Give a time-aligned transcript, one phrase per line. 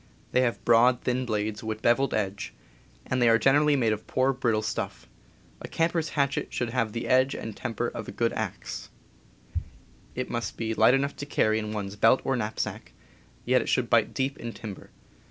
[0.31, 2.55] They have broad, thin blades with beveled edge,
[3.05, 5.07] and they are generally made of poor, brittle stuff.
[5.61, 8.89] A camper's hatchet should have the edge and temper of a good axe.
[10.15, 12.21] It must be # 30 CAMPING AND WOODCRAFT light enough to carry in one's belt
[12.23, 12.93] or knapsack,
[13.45, 14.89] yet it should bite deep in timber.